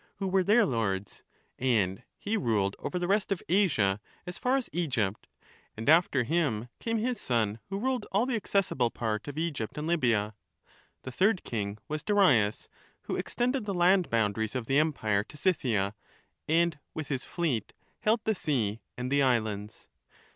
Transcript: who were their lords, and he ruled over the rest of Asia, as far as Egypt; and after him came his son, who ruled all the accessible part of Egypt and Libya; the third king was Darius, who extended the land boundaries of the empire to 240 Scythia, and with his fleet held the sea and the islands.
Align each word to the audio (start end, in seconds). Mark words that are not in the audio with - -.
who 0.15 0.27
were 0.27 0.43
their 0.43 0.65
lords, 0.65 1.21
and 1.59 2.01
he 2.17 2.35
ruled 2.35 2.75
over 2.79 2.97
the 2.97 3.07
rest 3.07 3.31
of 3.31 3.43
Asia, 3.47 4.01
as 4.25 4.35
far 4.39 4.57
as 4.57 4.67
Egypt; 4.73 5.27
and 5.77 5.87
after 5.87 6.23
him 6.23 6.69
came 6.79 6.97
his 6.97 7.21
son, 7.21 7.59
who 7.69 7.77
ruled 7.77 8.07
all 8.11 8.25
the 8.25 8.35
accessible 8.35 8.89
part 8.89 9.27
of 9.27 9.37
Egypt 9.37 9.77
and 9.77 9.85
Libya; 9.85 10.33
the 11.03 11.11
third 11.11 11.43
king 11.43 11.77
was 11.87 12.01
Darius, 12.01 12.67
who 13.03 13.15
extended 13.15 13.65
the 13.65 13.75
land 13.75 14.09
boundaries 14.09 14.55
of 14.55 14.65
the 14.65 14.79
empire 14.79 15.23
to 15.23 15.37
240 15.37 15.37
Scythia, 15.37 15.95
and 16.49 16.79
with 16.95 17.09
his 17.09 17.23
fleet 17.23 17.71
held 17.99 18.21
the 18.23 18.33
sea 18.33 18.81
and 18.97 19.11
the 19.11 19.21
islands. 19.21 19.87